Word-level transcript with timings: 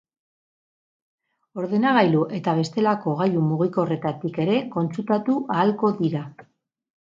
Ordenagailu 1.63 2.21
eta 2.37 2.55
bestelako 2.61 3.13
gailu 3.19 3.43
mugikorretatik 3.51 4.41
ere 4.47 4.57
kontsultatu 4.79 5.37
ahalko 5.59 5.93
dira. 6.01 6.25